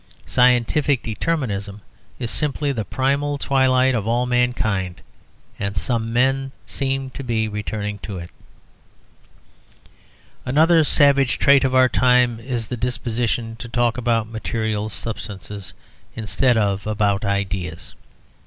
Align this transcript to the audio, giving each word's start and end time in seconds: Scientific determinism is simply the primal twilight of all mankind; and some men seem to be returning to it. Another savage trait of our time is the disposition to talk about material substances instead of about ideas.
Scientific 0.25 1.03
determinism 1.03 1.79
is 2.17 2.31
simply 2.31 2.71
the 2.71 2.83
primal 2.83 3.37
twilight 3.37 3.93
of 3.93 4.07
all 4.07 4.25
mankind; 4.25 4.99
and 5.59 5.77
some 5.77 6.11
men 6.11 6.51
seem 6.65 7.11
to 7.11 7.23
be 7.23 7.47
returning 7.47 7.99
to 7.99 8.17
it. 8.17 8.31
Another 10.43 10.83
savage 10.83 11.37
trait 11.37 11.63
of 11.63 11.75
our 11.75 11.87
time 11.87 12.39
is 12.39 12.67
the 12.67 12.77
disposition 12.77 13.55
to 13.57 13.69
talk 13.69 13.95
about 13.95 14.27
material 14.27 14.89
substances 14.89 15.71
instead 16.15 16.57
of 16.57 16.87
about 16.87 17.23
ideas. 17.23 17.93